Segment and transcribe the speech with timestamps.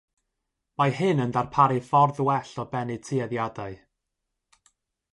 [0.81, 3.81] Mae hyn yn darparu ffordd well o bennu tueddiadau.